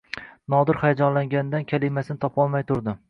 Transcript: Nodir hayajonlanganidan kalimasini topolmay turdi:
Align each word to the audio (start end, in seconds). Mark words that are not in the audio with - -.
Nodir 0.53 0.79
hayajonlanganidan 0.83 1.67
kalimasini 1.73 2.23
topolmay 2.25 2.67
turdi: 2.73 2.97